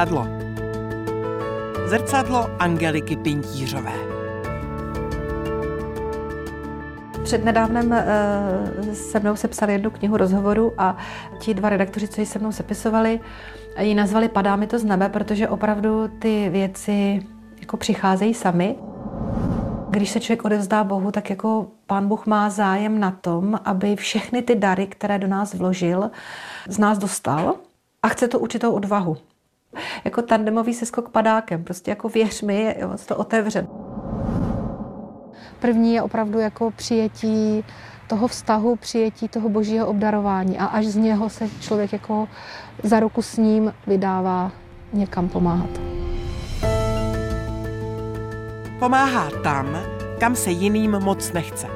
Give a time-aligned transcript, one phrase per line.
[0.00, 0.26] Zrcadlo.
[1.86, 3.92] Zrcadlo Angeliky Pintířové.
[7.24, 10.96] Přednedávnem uh, se mnou sepsali jednu knihu rozhovoru a
[11.38, 13.20] ti dva redaktoři, co ji se mnou sepisovali,
[13.80, 17.22] ji nazvali Padá mi to z nebe, protože opravdu ty věci
[17.60, 18.76] jako přicházejí sami.
[19.88, 24.42] Když se člověk odevzdá Bohu, tak jako pán Bůh má zájem na tom, aby všechny
[24.42, 26.10] ty dary, které do nás vložil,
[26.68, 27.54] z nás dostal
[28.02, 29.16] a chce to určitou odvahu.
[30.04, 33.66] Jako tandemový seskok padákem, prostě jako věř mi, jo, to otevře.
[35.60, 37.64] První je opravdu jako přijetí
[38.06, 42.28] toho vztahu, přijetí toho božího obdarování a až z něho se člověk jako
[42.82, 44.52] za ruku s ním vydává
[44.92, 45.70] někam pomáhat.
[48.78, 49.78] Pomáhá tam,
[50.18, 51.66] kam se jiným moc nechce.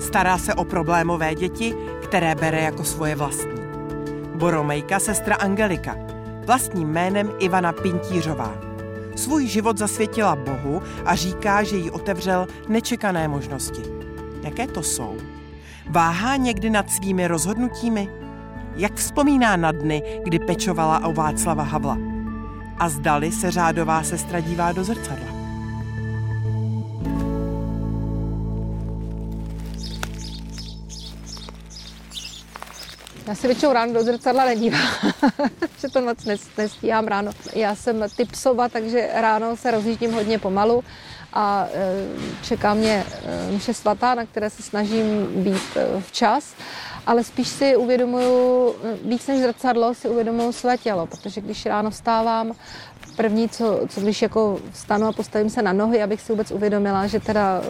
[0.00, 3.60] Stará se o problémové děti, které bere jako svoje vlastní.
[4.34, 5.96] Boromejka sestra Angelika,
[6.46, 8.54] vlastním jménem Ivana Pintířová.
[9.16, 13.82] Svůj život zasvětila Bohu a říká, že jí otevřel nečekané možnosti.
[14.42, 15.16] Jaké to jsou?
[15.90, 18.08] Váhá někdy nad svými rozhodnutími?
[18.76, 21.98] Jak vzpomíná na dny, kdy pečovala o Václava Havla?
[22.78, 25.35] A zdali se řádová sestra dívá do zrcadla?
[33.28, 34.88] Já se většinou ráno do zrcadla nedívám,
[35.80, 36.24] že to moc
[36.58, 37.30] nestíhám ráno.
[37.54, 40.84] Já jsem typ sova, takže ráno se rozjíždím hodně pomalu
[41.32, 46.54] a e, čeká mě e, mše svatá, na které se snažím být e, včas,
[47.06, 52.52] ale spíš si uvědomuju, víc než zrcadlo, si uvědomuju své tělo, protože když ráno vstávám,
[53.16, 57.06] první, co, co když jako vstanu a postavím se na nohy, abych si vůbec uvědomila,
[57.06, 57.60] že teda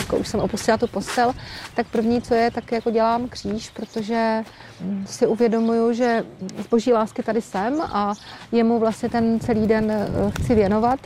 [0.00, 1.32] jako už jsem opustila tu postel,
[1.74, 4.44] tak první, co je, tak jako dělám kříž, protože
[5.06, 6.24] si uvědomuju, že
[6.64, 8.14] z boží lásky tady jsem a
[8.52, 9.92] jemu vlastně ten celý den
[10.40, 11.00] chci věnovat.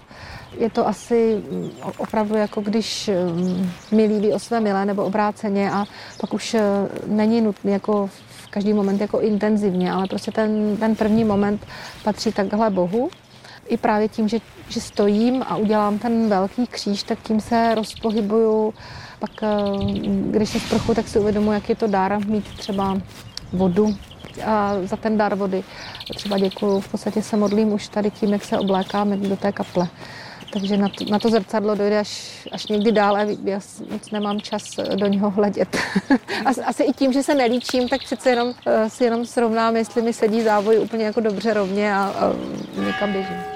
[0.59, 5.71] Je to asi mm, opravdu jako když mm, mi líbí o své milé nebo obráceně
[5.71, 5.84] a
[6.21, 6.62] pak už eh,
[7.06, 11.67] není nutný jako v každý moment jako intenzivně, ale prostě ten, ten první moment
[12.05, 13.11] patří takhle Bohu.
[13.70, 14.38] I právě tím, že,
[14.69, 18.75] že stojím a udělám ten velký kříž, tak tím se rozpohybuju.
[19.19, 19.48] Pak eh,
[20.31, 22.98] když se sprchu, tak si uvědomuji, jak je to dár mít třeba
[23.53, 23.97] vodu
[24.44, 25.64] a za ten dar vody.
[26.14, 29.88] Třeba děkuju, v podstatě se modlím už tady tím, jak se oblékáme do té kaple.
[30.52, 33.60] Takže na to, na to zrcadlo dojde až, až někdy dále, já
[33.91, 34.62] moc nemám čas
[34.94, 35.76] do něho hledět.
[36.44, 38.54] asi, asi i tím, že se nelíčím, tak přece jenom uh,
[38.88, 42.32] si jenom srovnám, jestli mi sedí závoj úplně jako dobře rovně a, a
[42.81, 43.50] někam běžím.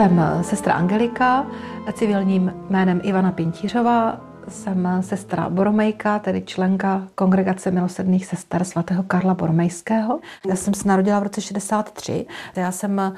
[0.00, 1.46] Jsem sestra Angelika,
[1.92, 4.20] civilním jménem Ivana Pintířová.
[4.48, 10.20] Jsem sestra Boromejka, tedy členka Kongregace milosedných sester svatého Karla Boromejského.
[10.48, 12.26] Já jsem se narodila v roce 63.
[12.56, 13.14] Já jsem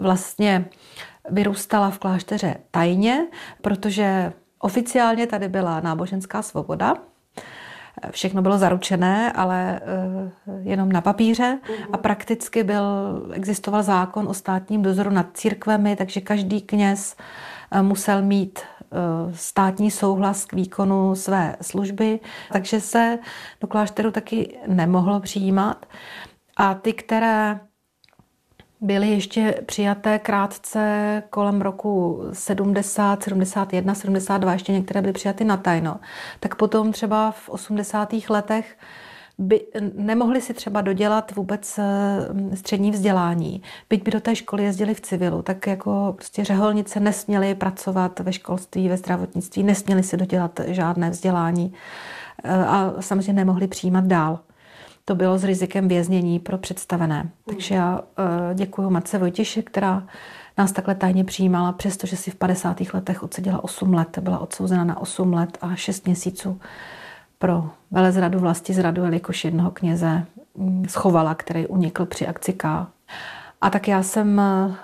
[0.00, 0.64] vlastně
[1.30, 3.26] vyrůstala v klášteře tajně,
[3.62, 6.94] protože oficiálně tady byla náboženská svoboda,
[8.10, 11.58] všechno bylo zaručené, ale eh, jenom na papíře.
[11.92, 12.82] A prakticky byl,
[13.32, 17.16] existoval zákon o státním dozoru nad církvemi, takže každý kněz
[17.70, 18.96] eh, musel mít eh,
[19.34, 22.20] státní souhlas k výkonu své služby,
[22.52, 23.18] takže se
[23.60, 25.86] do klášteru taky nemohlo přijímat.
[26.56, 27.60] A ty, které
[28.80, 35.96] byly ještě přijaté krátce kolem roku 70, 71, 72, ještě některé byly přijaty na tajno.
[36.40, 38.14] Tak potom třeba v 80.
[38.28, 38.76] letech
[39.38, 43.62] by nemohli si třeba dodělat vůbec eh, střední vzdělání.
[43.90, 48.32] Byť by do té školy jezdili v civilu, tak jako prostě řeholnice nesměly pracovat ve
[48.32, 51.72] školství, ve zdravotnictví, nesměli si dodělat žádné vzdělání
[52.44, 54.38] eh, a samozřejmě nemohli přijímat dál
[55.08, 57.30] to bylo s rizikem věznění pro představené.
[57.48, 60.02] Takže já eh, děkuji Matce Vojtěši, která
[60.58, 62.76] nás takhle tajně přijímala, přestože si v 50.
[62.94, 64.18] letech odseděla 8 let.
[64.18, 66.60] Byla odsouzena na 8 let a 6 měsíců
[67.38, 72.86] pro velezradu vlasti zradu, jelikož jednoho kněze mm, schovala, který unikl při akci K.
[73.60, 74.74] A tak já jsem eh,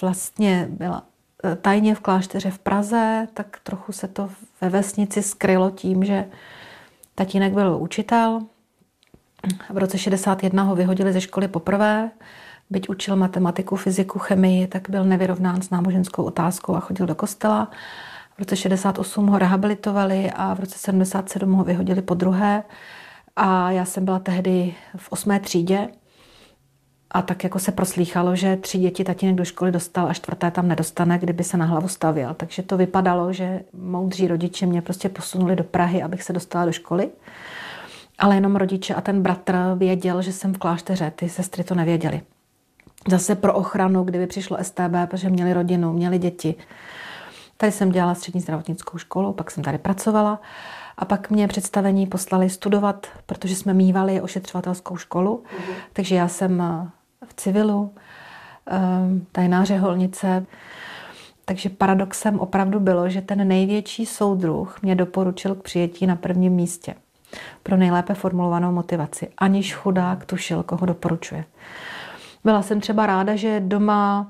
[0.00, 1.02] vlastně byla
[1.44, 6.24] eh, tajně v klášteře v Praze, tak trochu se to ve vesnici skrylo tím, že
[7.14, 8.40] tatínek byl učitel,
[9.70, 12.10] v roce 61 ho vyhodili ze školy poprvé,
[12.70, 17.70] byť učil matematiku, fyziku, chemii, tak byl nevyrovnán s náboženskou otázkou a chodil do kostela.
[18.36, 22.62] V roce 68 ho rehabilitovali a v roce 77 ho vyhodili po druhé.
[23.36, 25.88] A já jsem byla tehdy v osmé třídě
[27.10, 30.68] a tak jako se proslýchalo, že tři děti tatínek do školy dostal a čtvrté tam
[30.68, 32.34] nedostane, kdyby se na hlavu stavěl.
[32.34, 36.72] Takže to vypadalo, že moudří rodiče mě prostě posunuli do Prahy, abych se dostala do
[36.72, 37.10] školy.
[38.18, 42.20] Ale jenom rodiče a ten bratr věděl, že jsem v klášteře, ty sestry to nevěděli.
[43.08, 46.54] Zase pro ochranu, kdyby přišlo STB, protože měli rodinu, měli děti.
[47.56, 50.40] Tady jsem dělala střední zdravotnickou školu, pak jsem tady pracovala
[50.98, 55.74] a pak mě představení poslali studovat, protože jsme mývali ošetřovatelskou školu, mm-hmm.
[55.92, 56.90] takže já jsem eh,
[57.26, 57.94] v civilu,
[58.66, 60.46] ehm, tajná řeholnice.
[61.44, 66.94] Takže paradoxem opravdu bylo, že ten největší soudruh mě doporučil k přijetí na prvním místě
[67.62, 71.44] pro nejlépe formulovanou motivaci, aniž chudák tušil, koho doporučuje.
[72.44, 74.28] Byla jsem třeba ráda, že doma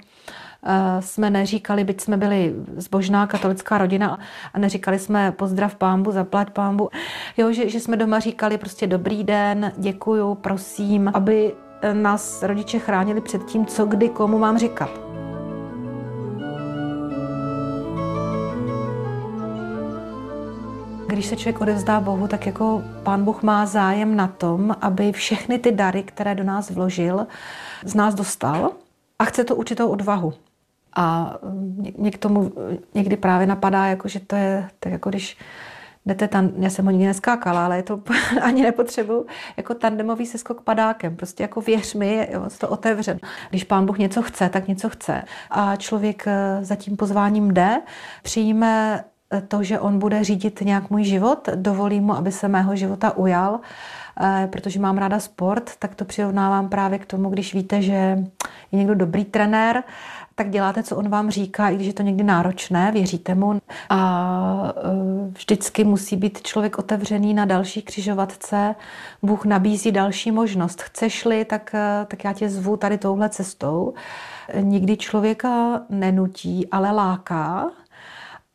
[0.67, 4.19] eh, jsme neříkali, byť jsme byli zbožná katolická rodina
[4.55, 6.91] a neříkali jsme pozdrav pámbu, zaplať pámbu.
[7.37, 11.53] Jo, že, že jsme doma říkali prostě dobrý den, děkuju, prosím, aby
[11.93, 14.91] nás rodiče chránili před tím, co kdy komu mám říkat.
[21.19, 25.59] Když se člověk odevzdá Bohu, tak jako pán Bůh má zájem na tom, aby všechny
[25.59, 27.26] ty dary, které do nás vložil,
[27.85, 28.73] z nás dostal
[29.19, 30.35] a chce to určitou odvahu.
[30.97, 31.35] A
[31.97, 32.53] mě k tomu
[32.94, 35.37] někdy právě napadá, jako, že to je tak jako když
[36.06, 38.00] jdete tam, já jsem ho nikdy neskákala, ale je to
[38.43, 39.26] ani nepotřebuju,
[39.56, 41.17] jako tandemový seskok padákem.
[41.17, 43.19] Prostě jako věř mi, jo, to otevřen.
[43.50, 45.23] Když pán Bůh něco chce, tak něco chce.
[45.50, 47.81] A člověk eh, za tím pozváním jde,
[48.23, 49.18] přijme eh,
[49.48, 53.60] to, že on bude řídit nějak můj život, dovolí mu, aby se mého života ujal,
[54.20, 57.92] eh, protože mám ráda sport, tak to přirovnávám právě k tomu, když víte, že
[58.72, 59.82] je někdo dobrý trenér,
[60.34, 63.60] tak děláte, co on vám říká, i když je to někdy náročné, věříte mu.
[63.90, 68.75] A e, vždycky musí být člověk otevřený na další křižovatce.
[69.22, 70.82] Bůh nabízí další možnost.
[70.82, 73.94] Chceš-li, tak, e, tak já tě zvu tady touhle cestou.
[74.60, 77.70] Nikdy člověka nenutí, ale láká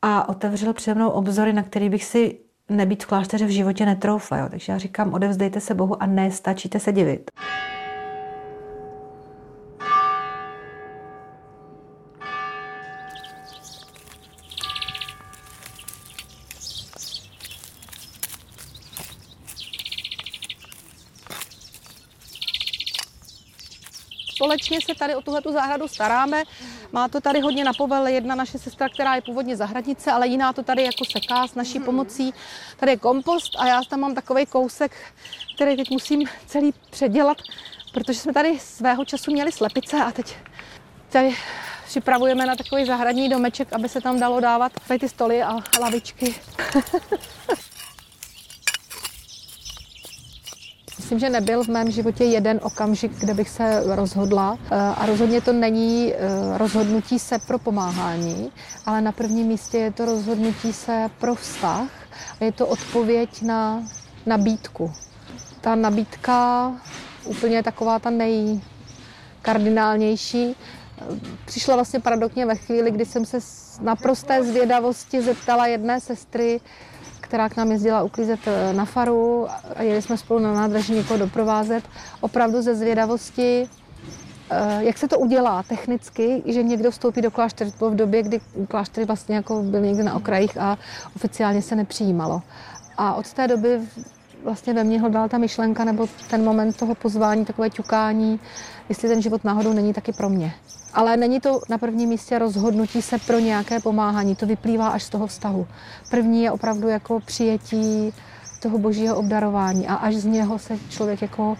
[0.06, 4.38] a otevřel přede mnou obzory, na který bych si nebýt v klášteře v životě netroufla.
[4.38, 4.48] Jo.
[4.50, 7.30] Takže já říkám, odevzdejte se Bohu a nestačíte se divit.
[24.44, 26.42] společně se tady o tuhle zahradu staráme.
[26.94, 30.52] Má to tady hodně na povel jedna naše sestra, která je původně zahradnice, ale jiná
[30.52, 32.34] to tady jako seká s naší pomocí.
[32.76, 34.92] Tady je kompost a já tam mám takový kousek,
[35.56, 37.36] který teď musím celý předělat,
[37.92, 40.36] protože jsme tady svého času měli slepice a teď
[41.08, 41.36] tady
[41.86, 46.34] připravujeme na takový zahradní domeček, aby se tam dalo dávat tady ty stoly a lavičky.
[51.14, 54.58] Myslím, že nebyl v mém životě jeden okamžik, kde bych se rozhodla.
[54.70, 56.18] Eh, a rozhodně to není eh,
[56.58, 58.52] rozhodnutí se pro pomáhání,
[58.86, 61.88] ale na prvním místě je to rozhodnutí se pro vztah
[62.40, 63.82] a je to odpověď na
[64.26, 64.92] nabídku.
[65.60, 66.72] Ta nabídka
[67.24, 70.56] úplně taková ta nejkardinálnější
[71.44, 73.38] přišla vlastně paradoxně ve chvíli, kdy jsem se
[73.80, 76.60] naprosté zvědavosti zeptala jedné sestry,
[77.34, 81.18] která k nám jezdila uklízet eh, na faru a jeli jsme spolu na nádraží někoho
[81.18, 81.84] doprovázet,
[82.20, 83.68] opravdu ze zvědavosti,
[84.50, 89.06] eh, jak se to udělá technicky, že někdo vstoupí do kláštery v době, kdy kláštery
[89.06, 90.78] vlastně jako byly někde na okrajích a
[91.16, 92.42] oficiálně se nepřijímalo.
[92.96, 93.80] A od té doby
[94.44, 98.40] vlastně ve mně hledala ta myšlenka nebo ten moment toho pozvání, takové ťukání,
[98.88, 100.54] jestli ten život náhodou není taky pro mě.
[100.94, 105.08] Ale není to na prvním místě rozhodnutí se pro nějaké pomáhání, to vyplývá až z
[105.08, 105.66] toho vztahu.
[106.10, 108.12] První je opravdu jako přijetí
[108.62, 111.56] toho božího obdarování a až z něho se člověk jako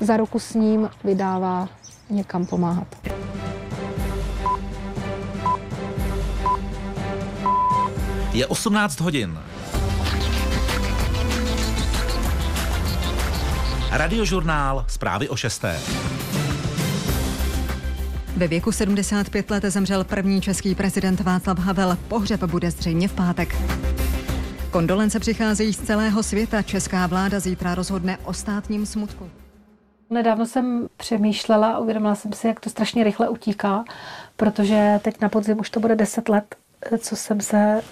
[0.00, 1.68] za ruku s ním vydává
[2.10, 2.86] někam pomáhat.
[8.32, 9.38] Je 18 hodin.
[13.90, 15.64] Radiožurnál zprávy o 6.
[18.36, 21.98] Ve věku 75 let zemřel první český prezident Václav Havel.
[22.08, 23.56] Pohřeb bude zřejmě v pátek.
[24.70, 26.62] Kondolence přicházejí z celého světa.
[26.62, 29.30] Česká vláda zítra rozhodne o státním smutku.
[30.10, 33.84] Nedávno jsem přemýšlela a uvědomila jsem si, jak to strašně rychle utíká,
[34.36, 36.54] protože teď na podzim už to bude 10 let,
[36.98, 37.82] co jsem se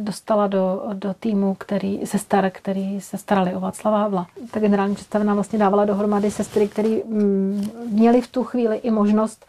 [0.00, 4.26] dostala do, do týmu, který, star, který se starali o Václava Havla.
[4.50, 9.46] Ta generální představená vlastně dávala dohromady sestry, které mm, měly v tu chvíli i možnost,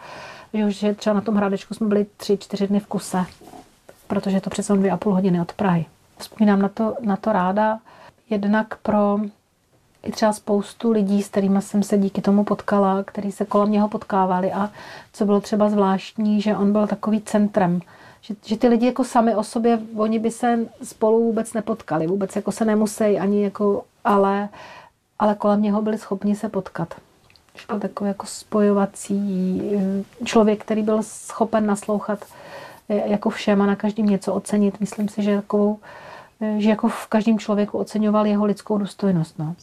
[0.68, 3.26] že, třeba na tom hradečku jsme byli tři, čtyři dny v kuse,
[4.08, 5.86] protože to přece dvě a půl hodiny od Prahy.
[6.18, 7.80] Vzpomínám na to, na to ráda,
[8.30, 9.20] jednak pro
[10.04, 13.90] i třeba spoustu lidí, s kterými jsem se díky tomu potkala, který se kolem něho
[13.90, 14.70] potkávali a
[15.14, 17.82] co bylo třeba zvláštní, že on byl takový centrem.
[18.22, 22.36] Že, že ty lidi jako sami o sobě, oni by se spolu vůbec nepotkali, vůbec
[22.36, 24.50] jako se nemusí ani jako, ale,
[25.20, 26.96] ale kolem něho byli schopni se potkat.
[27.56, 32.26] Že byl takový jako spojovací eh, člověk, který byl schopen naslouchat
[32.90, 34.80] eh, jako všem a na každým něco ocenit.
[34.80, 35.42] Myslím si, že
[36.42, 39.40] Eh, že jako v každém člověku oceňoval jeho lidskou důstojnost.
[39.40, 39.56] No.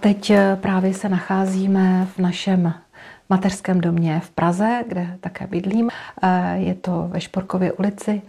[0.00, 2.74] Teď eh, právě se nacházíme v našem
[3.28, 5.90] mateřském domě v Praze, kde také bydlím.
[6.22, 8.22] Eh, je to ve Šporkově ulici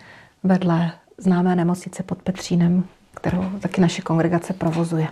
[0.44, 5.08] vedle známé nemocnice pod Petřínem, kterou taky naše kongregace provozuje.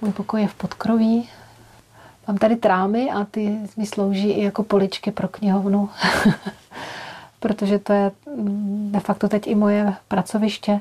[0.00, 1.28] Můj pokoj je v podkroví.
[2.28, 5.90] Mám tady trámy a ty mi slouží i jako poličky pro knihovnu,
[7.40, 10.80] protože to je mm, de facto teď i moje pracoviště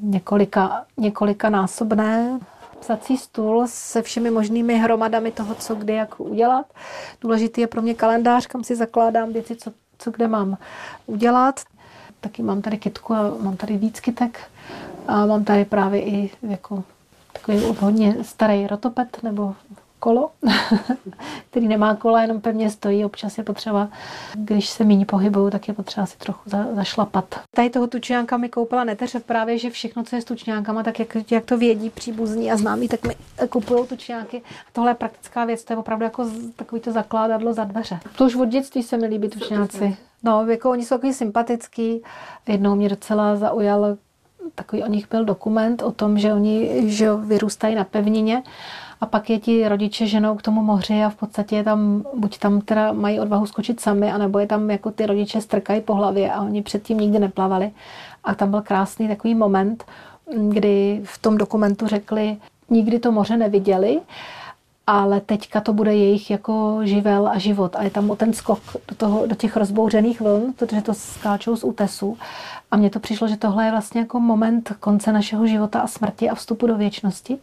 [0.00, 2.40] několika, několika násobné
[2.80, 6.66] psací stůl se všemi možnými hromadami toho, co kdy jak udělat.
[7.20, 10.58] Důležitý je pro mě kalendář, kam si zakládám věci, co, co kde mám
[11.06, 11.60] udělat
[12.20, 14.40] taky mám tady kytku a mám tady víc kytek
[15.06, 16.84] a mám tady právě i jako
[17.32, 19.54] takový hodně starý rotopet nebo
[19.98, 20.30] kolo,
[21.50, 23.04] který nemá kola, jenom pevně stojí.
[23.04, 23.88] Občas je potřeba,
[24.34, 27.40] když se méně pohybují, tak je potřeba si trochu za, zašlapat.
[27.56, 31.30] Tady toho tučňánka mi koupila neteře právě, že všechno, co je s tučňánkama, tak jak,
[31.30, 33.16] jak to vědí příbuzní a známí, tak mi
[33.48, 34.38] kupují tučňáky.
[34.38, 36.26] A tohle je praktická věc, to je opravdu jako
[36.56, 38.00] takový to zakládadlo za dveře.
[38.16, 39.96] To už od dětství se mi líbí tučňáci.
[40.22, 42.02] No, jako oni jsou takový sympatický.
[42.46, 43.96] Jednou mě docela zaujal
[44.54, 48.42] takový o nich byl dokument o tom, že oni že vyrůstají na pevnině
[49.00, 52.38] a pak je ti rodiče ženou k tomu moři a v podstatě je tam, buď
[52.38, 56.32] tam teda mají odvahu skočit sami, anebo je tam jako ty rodiče strkají po hlavě
[56.32, 57.70] a oni předtím nikdy neplavali.
[58.24, 59.84] A tam byl krásný takový moment,
[60.48, 62.36] kdy v tom dokumentu řekli,
[62.70, 64.00] nikdy to moře neviděli,
[64.90, 67.76] ale teďka to bude jejich jako živel a život.
[67.76, 71.64] A je tam ten skok do, toho, do těch rozbouřených vln, protože to skáčou z
[71.64, 72.18] útesu.
[72.70, 76.30] A mně to přišlo, že tohle je vlastně jako moment konce našeho života a smrti
[76.30, 77.38] a vstupu do věčnosti,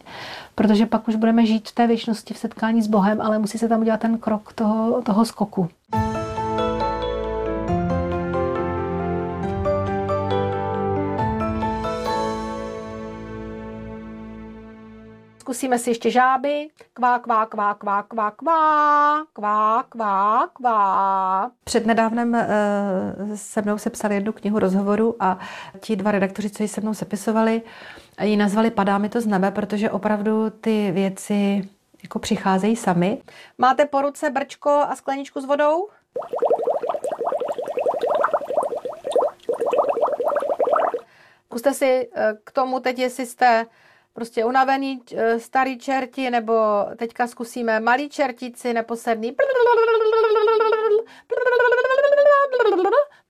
[0.54, 3.68] protože pak už budeme žít v té věčnosti v setkání s Bohem, ale musí se
[3.68, 5.68] tam udělat ten krok toho, toho skoku.
[15.46, 16.68] Zkusíme si ještě žáby.
[16.92, 21.50] Kvá, kvá, kvá, kvá, kvá, kvá, kvá, kvá, kvá.
[21.64, 25.38] Přednedávnem uh, se mnou se psali jednu knihu rozhovoru a
[25.80, 27.62] ti dva redaktoři, co ji se mnou sepisovali,
[28.22, 31.68] ji nazvali Padá mi to z nebe, protože opravdu ty věci
[32.02, 33.22] jako přicházejí sami.
[33.58, 35.88] Máte po ruce brčko a skleničku s vodou?
[41.44, 43.66] Zkuste si eh, k tomu teď, jestli jste
[44.16, 46.54] prostě unavený eh, starý čerti, nebo
[46.96, 49.36] teďka zkusíme malý čertici, neposedný.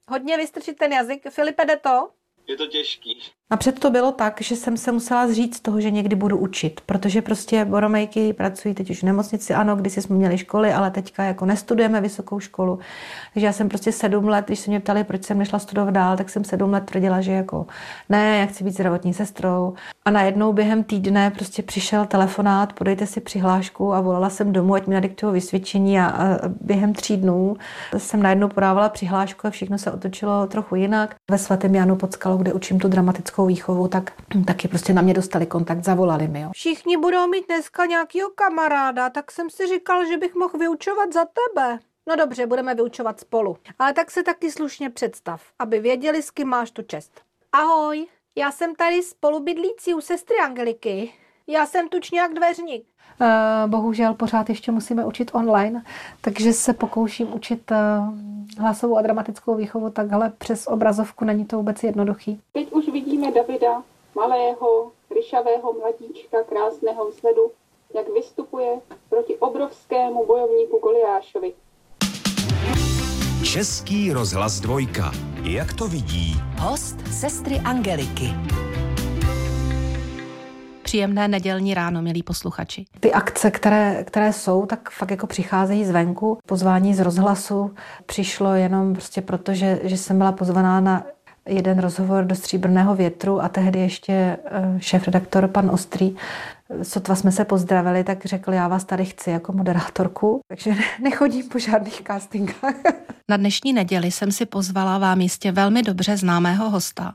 [0.09, 1.31] Hodně vystrčit ten jazyk.
[1.31, 2.09] Filipe, jde to?
[2.47, 3.23] Je to těžký.
[3.51, 7.23] Napřed to bylo tak, že jsem se musela zříct toho, že někdy budu učit, protože
[7.23, 9.55] prostě boromejky pracují teď už v nemocnici.
[9.55, 12.79] Ano, když jsme měli školy, ale teďka jako nestudujeme vysokou školu.
[13.35, 16.17] Takže já jsem prostě sedm let, když se mě ptali, proč jsem nešla studovat dál,
[16.17, 17.67] tak jsem sedm let tvrdila, že jako
[18.09, 19.75] ne, já chci být zdravotní sestrou.
[20.05, 24.87] A najednou během týdne prostě přišel telefonát, podejte si přihlášku a volala jsem domů, ať
[24.87, 27.57] mi nadiktují vysvědčení a, a během tří dnů
[27.97, 31.15] jsem najednou podávala přihlášku a všechno se otočilo trochu jinak.
[31.31, 34.13] Ve svatém Janu pod Skalou, kde učím tu dramatickou dětskou výchovu, tak
[34.47, 36.41] taky prostě na mě dostali kontakt, zavolali mi.
[36.41, 36.51] Jo.
[36.53, 41.25] Všichni budou mít dneska nějakého kamaráda, tak jsem si říkal, že bych mohl vyučovat za
[41.25, 41.79] tebe.
[42.09, 43.57] No dobře, budeme vyučovat spolu.
[43.79, 47.21] Ale tak se taky slušně představ, aby věděli, s kým máš tu čest.
[47.53, 51.13] Ahoj, já jsem tady spolubydlící u sestry Angeliky.
[51.49, 52.85] Já jsem tučňák dveřník.
[53.21, 55.83] Uh, bohužel pořád ještě musíme učit online,
[56.21, 57.77] takže se pokouším učit uh,
[58.59, 61.25] hlasovou a dramatickou výchovu takhle přes obrazovku.
[61.25, 62.41] Není to vůbec jednoduchý.
[62.53, 63.83] Teď už vidíme Davida,
[64.15, 67.51] malého, ryšavého mladíčka, krásného vzhledu,
[67.95, 68.69] jak vystupuje
[69.09, 71.53] proti obrovskému bojovníku Goliášovi.
[73.45, 75.11] Český rozhlas dvojka.
[75.43, 76.35] Jak to vidí?
[76.59, 78.35] Host sestry Angeliky.
[80.87, 82.85] Příjemné nedělní ráno, milí posluchači.
[83.01, 86.39] Ty akce, které, které jsou, tak fakt jako přicházejí zvenku.
[86.47, 87.75] Pozvání z rozhlasu
[88.07, 91.07] přišlo jenom prostě proto, že, že jsem byla pozvaná na
[91.47, 94.39] jeden rozhovor do Stříbrného větru a tehdy ještě eh,
[94.81, 96.17] šéf-redaktor pan Ostrý
[96.83, 101.59] Sotva jsme se pozdravili, tak řekl, já vás tady chci jako moderátorku, takže nechodím po
[101.59, 102.75] žádných castingách.
[103.29, 107.15] Na dnešní neděli jsem si pozvala vám jistě velmi dobře známého hosta.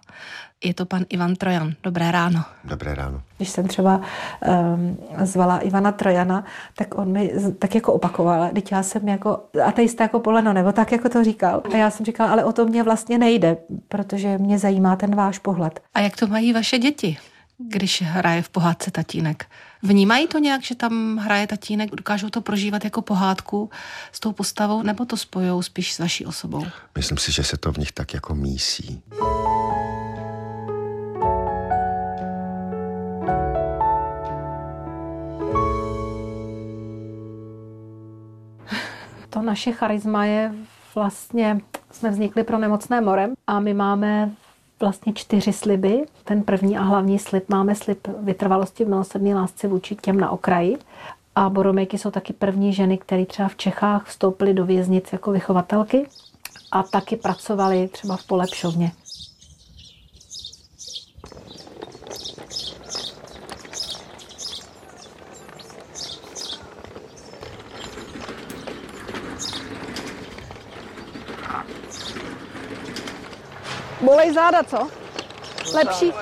[0.64, 1.74] Je to pan Ivan Trojan.
[1.84, 2.44] Dobré ráno.
[2.64, 3.22] Dobré ráno.
[3.38, 4.02] Když jsem třeba
[4.76, 10.04] um, zvala Ivana Trojana, tak on mi tak jako opakoval, teď já jsem jako ateista
[10.04, 11.64] jako poleno, nebo tak jako to říkal.
[11.74, 15.40] A já jsem říkala, ale o to mě vlastně nejde, protože mě zajímá ten váš
[15.40, 15.80] pohled.
[15.94, 17.18] A jak to mají vaše děti?
[17.70, 19.46] když hraje v pohádce tatínek.
[19.84, 23.70] Vnímají to nějak, že tam hraje tatínek, dokážou to prožívat jako pohádku
[24.12, 26.66] s tou postavou, nebo to spojou spíš s vaší osobou?
[26.98, 29.02] Myslím si, že se to v nich tak jako mísí.
[39.42, 40.54] Naše charisma je
[40.96, 44.32] vlastně, jsme vznikli pro nemocné morem a my máme
[44.80, 46.06] vlastně čtyři sliby.
[46.24, 50.78] Ten první a hlavní slib máme slib vytrvalosti v milosrdné lásce vůči těm na okraji.
[51.36, 56.08] A boromejky jsou taky první ženy, které třeba v Čechách vstoupily do věznic jako vychovatelky
[56.72, 58.92] a taky pracovali třeba v polepšovně.
[74.02, 74.88] Bolej záda, co?
[75.74, 76.14] Lepší?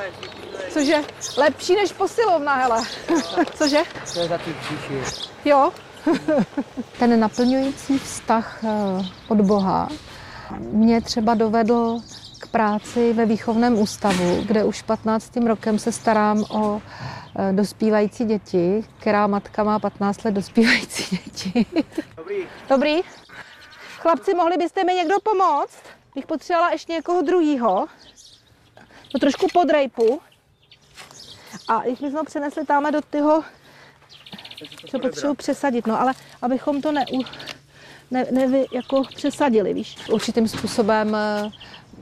[0.70, 0.96] Cože?
[1.38, 2.84] Lepší než posilovna, hele.
[3.58, 3.84] Cože?
[4.14, 5.30] To je za ty příši.
[5.46, 5.72] Jo.
[7.00, 9.90] Ten naplňující vztah eh, od Boha
[10.60, 12.00] mě třeba dovedl
[12.40, 15.38] k práci ve výchovném ústavu, kde už 15.
[15.38, 16.82] rokem se starám o
[17.36, 21.66] eh, dospívající děti, která matka má 15 let dospívající děti.
[22.18, 22.48] Dobrý.
[22.70, 23.02] Dobrý.
[24.00, 25.80] Chlapci, mohli byste mi někdo pomoct?
[26.16, 27.88] Bych potřebovala ještě někoho druhýho.
[29.12, 30.22] To trošku podrejpu.
[31.68, 33.44] A jsme ho přenesli tamhle do tyho,
[34.90, 37.06] co potřebuji přesadit, no ale abychom to ne,
[38.12, 39.98] ne, ne jako přesadili, víš.
[40.12, 41.50] Určitým způsobem eh,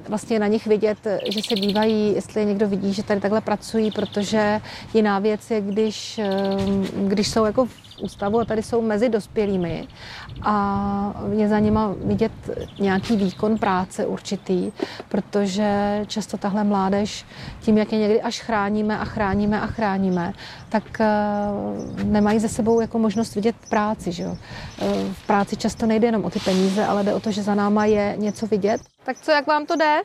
[0.09, 0.97] vlastně na nich vidět,
[1.29, 4.61] že se dívají, jestli někdo vidí, že tady takhle pracují, protože
[4.93, 6.31] jiná věc je, když, eh,
[7.07, 9.87] když jsou jako v ústavu a tady jsou mezi dospělými
[10.41, 12.31] a je za nima vidět
[12.79, 14.71] nějaký výkon práce určitý,
[15.09, 17.25] protože často tahle mládež,
[17.61, 20.33] tím, jak je někdy až chráníme a chráníme a chráníme,
[20.69, 21.07] tak eh,
[22.03, 24.11] nemají ze sebou jako možnost vidět práci.
[24.11, 24.37] Že jo?
[24.81, 27.55] Eh, v práci často nejde jenom o ty peníze, ale jde o to, že za
[27.55, 28.81] náma je něco vidět.
[29.07, 30.01] Tak co, jak vám to jde?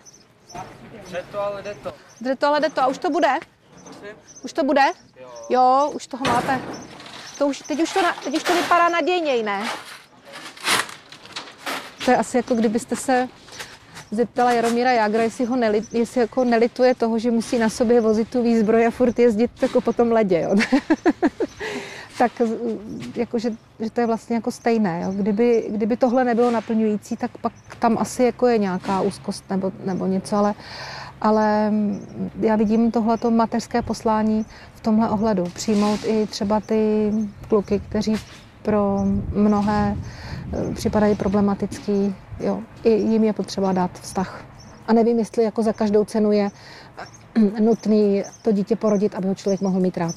[1.11, 1.95] Jde to, ale jde to.
[2.21, 2.83] Jde to, ale jde to.
[2.83, 3.29] A už to bude?
[4.45, 4.83] Už to bude?
[5.21, 6.61] Jo, jo už toho máte.
[7.39, 9.69] To už, teď, už to, teď už to vypadá nadějněji, ne?
[12.05, 13.29] To je asi jako kdybyste se
[14.11, 18.31] zeptala Jaromíra Jágra, jestli, ho neli, jestli jako nelituje toho, že musí na sobě vozit
[18.31, 20.41] tu výzbroj a furt jezdit jako po tom ledě.
[20.41, 20.57] Jo.
[22.19, 22.33] tak
[23.15, 25.03] jako, že, že, to je vlastně jako stejné.
[25.05, 25.13] Jo.
[25.13, 30.07] Kdyby, kdyby tohle nebylo naplňující, tak pak tam asi jako je nějaká úzkost nebo, nebo
[30.07, 30.55] něco, ale,
[31.21, 31.73] ale
[32.41, 35.45] já vidím tohleto mateřské poslání v tomhle ohledu.
[35.45, 37.13] Přijmout i třeba ty
[37.49, 38.15] kluky, kteří
[38.63, 38.99] pro
[39.35, 39.97] mnohé
[40.53, 42.15] eh, připadají problematický.
[42.41, 42.61] Jo.
[42.85, 44.45] I jim je potřeba dát vztah.
[44.87, 46.51] A nevím, jestli jako za každou cenu je
[47.61, 50.15] nutný to dítě porodit, aby ho člověk mohl mít rád.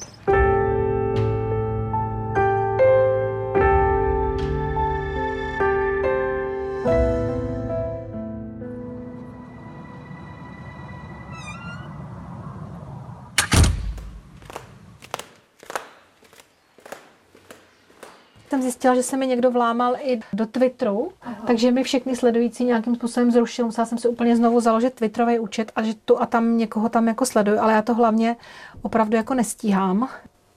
[18.86, 21.34] Zjistila, že se mi někdo vlámal i do Twitteru, Aha.
[21.46, 23.66] takže mi všechny sledující nějakým způsobem zrušil.
[23.66, 27.08] Musela jsem si úplně znovu založit Twitterový účet a že tu a tam někoho tam
[27.08, 28.36] jako sleduju, ale já to hlavně
[28.82, 30.08] opravdu jako nestíhám.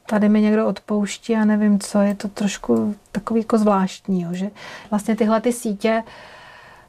[0.06, 4.50] Tady mi někdo odpouští a nevím co, je to trošku takový jako zvláštní, jo, že
[4.90, 6.04] vlastně tyhle ty sítě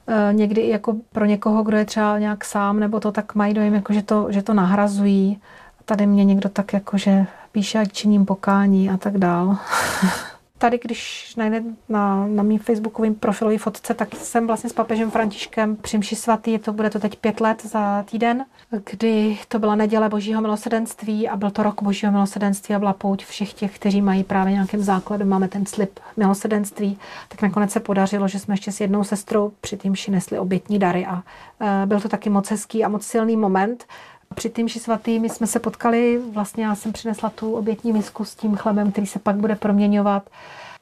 [0.07, 3.75] eh, někdy jako pro někoho, kdo je třeba nějak sám nebo to, tak mají dojem,
[3.75, 5.41] jako že, to, že to nahrazují.
[5.85, 9.57] Tady mě někdo tak jako, že píše, ať činím pokání a tak dál.
[10.61, 15.77] tady, když najde na, na mým facebookovém profilový fotce, tak jsem vlastně s papežem Františkem
[15.77, 18.45] při mši svatý, to bude to teď pět let za týden,
[18.91, 23.25] kdy to byla neděle božího milosedenství a byl to rok božího milosedenství a byla pouť
[23.25, 28.29] všech těch, kteří mají právě nějakým základem, máme ten slib milosedenství, tak nakonec se podařilo,
[28.29, 31.23] že jsme ještě s jednou sestrou při tím nesli obětní dary a
[31.61, 33.87] e, byl to taky moc hezký a moc silný moment,
[34.35, 38.35] při tím svatý my jsme se potkali, vlastně já jsem přinesla tu obětní misku s
[38.35, 40.31] tím chlebem, který se pak bude proměňovat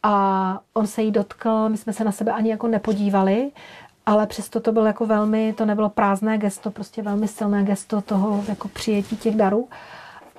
[0.03, 3.51] a on se jí dotkl, my jsme se na sebe ani jako nepodívali,
[4.07, 8.45] ale přesto to bylo jako velmi, to nebylo prázdné gesto, prostě velmi silné gesto toho
[8.49, 9.69] jako přijetí těch darů.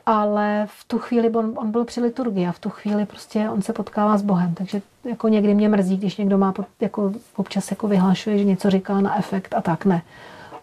[0.06, 3.62] ale v tu chvíli on, on byl při liturgii a v tu chvíli prostě on
[3.62, 7.88] se potkává s Bohem, takže jako někdy mě mrzí, když někdo má jako občas jako
[7.88, 10.02] vyhlašuje, že něco říká na efekt a tak ne.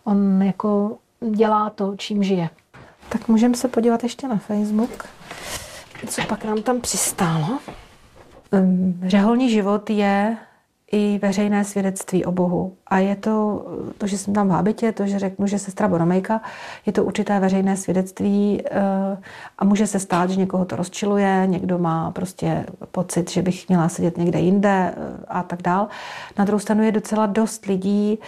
[0.05, 2.51] On jako dělá to, čím žije.
[3.09, 5.09] Tak můžeme se podívat ještě na Facebook.
[6.09, 7.59] Co pak nám tam přistálo?
[9.07, 10.37] Řeholní život je
[10.93, 12.77] i veřejné svědectví o Bohu.
[12.87, 13.67] A je to,
[13.99, 16.41] to, že jsem tam v habitě, to, že řeknu, že sestra Boromejka,
[16.87, 19.19] je to určité veřejné svědectví eh,
[19.59, 23.89] a může se stát, že někoho to rozčiluje, někdo má prostě pocit, že bych měla
[23.89, 25.89] sedět někde jinde eh, a tak dál.
[26.39, 28.19] Na druhou stranu je docela dost lidí,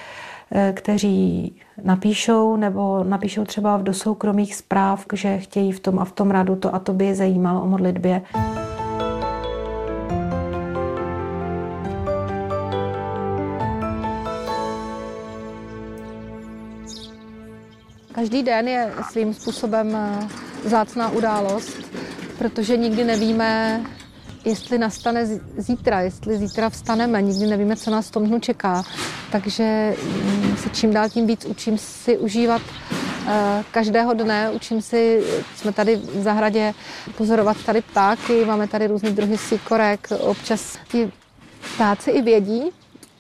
[0.53, 6.12] eh, kteří napíšou nebo napíšou třeba do soukromých zpráv, že chtějí v tom a v
[6.12, 8.22] tom radu to a to by je zajímalo o modlitbě.
[18.12, 20.28] Každý den je svým způsobem eh,
[20.68, 21.76] zácná událost,
[22.38, 23.82] protože nikdy nevíme,
[24.44, 28.83] jestli nastane zítra, jestli zítra vstaneme, nikdy nevíme, co nás v tom dnu čeká.
[29.33, 32.62] Takže mm, se čím dál tím víc učím si užívat
[33.27, 35.22] eh, každého dne, učím si,
[35.57, 36.74] jsme tady v zahradě
[37.16, 41.12] pozorovat tady ptáky, máme tady různý druhy síkorek, občas ti
[41.74, 42.70] ptáci i vědí,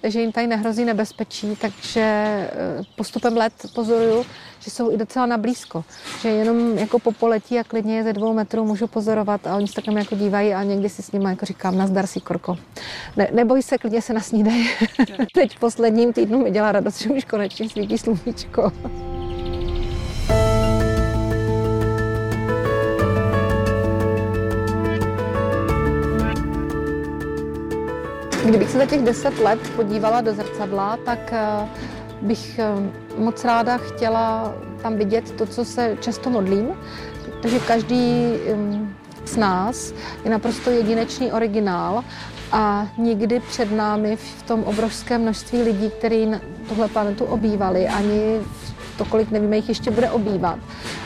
[0.02, 2.50] že jim tady nehrozí nebezpečí, takže eh,
[2.96, 4.26] postupem let pozoruju,
[4.60, 5.84] že jsou i docela na blízko.
[6.20, 9.68] Že jenom jako po poletí a klidně je ze dvou metrů můžu pozorovat a oni
[9.68, 12.56] se takhle jako dívají a někdy si s nimi jako říkám, nazdar si korko.
[13.16, 14.68] Ne, neboj se, klidně se nasnídej.
[15.34, 18.72] Teď v posledním týdnu mi dělá radost, že už konečně svítí sluníčko.
[28.48, 31.68] Kdybych se za těch deset let podívala do zrcadla, tak eh,
[32.22, 32.64] bych eh,
[33.18, 36.68] moc ráda chtěla tam vidět to, co se často modlím,
[37.24, 38.32] protože každý
[39.24, 39.92] z nás
[40.24, 42.04] je naprosto jedinečný originál
[42.52, 46.30] a nikdy před námi v tom obrovském množství lidí, kteří
[46.68, 48.40] tohle planetu obývali, ani
[48.98, 50.58] to, kolik nevíme, jich ještě bude obývat,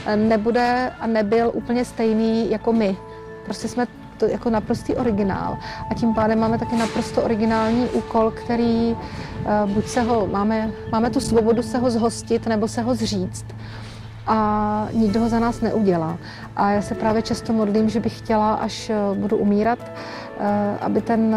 [0.07, 2.97] eh, nebude a nebyl úplně stejný jako my.
[3.45, 3.87] Prostě jsme
[4.23, 5.59] to jako naprostý originál.
[5.91, 11.11] A tím pádem máme taky naprosto originální úkol, který uh, buď se ho, máme, máme
[11.11, 13.47] tu svobodu se ho zhostit nebo se ho zříct
[14.27, 16.19] a nikdo ho za nás neudělá.
[16.57, 20.47] A já se právě často modlím, že bych chtěla, až eh, budu umírat, uh,
[20.81, 21.37] aby ten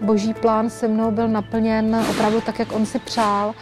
[0.00, 3.54] boží plán se mnou byl naplněn opravdu tak, jak on si přál,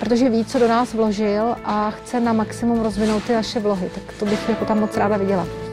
[0.00, 3.90] protože ví, co do nás vložil a chce na maximum rozvinout ty naše vlohy.
[3.94, 5.69] Tak to bych jako tam moc ráda viděla.